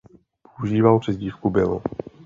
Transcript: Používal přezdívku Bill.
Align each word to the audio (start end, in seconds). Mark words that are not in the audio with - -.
Používal 0.57 0.99
přezdívku 0.99 1.49
Bill. 1.49 1.81